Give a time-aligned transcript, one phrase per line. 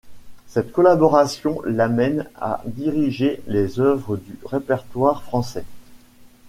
[0.47, 5.63] Cette collaboration l’amène à diriger les œuvres du répertoire français.